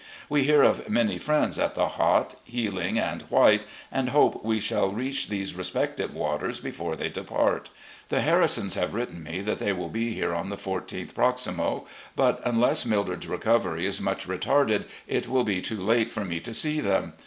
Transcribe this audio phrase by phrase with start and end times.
[0.29, 3.61] We hear of many friends at the Hot, Healing, and White,
[3.91, 7.69] and hope we shall reach these respective waters before they depart....
[8.09, 11.85] The Harrisons have written me that they will be here on the 14th proximo,
[12.15, 16.51] but unless Mildred's recovery is much retarded it will be too late for me to
[16.51, 17.13] see them.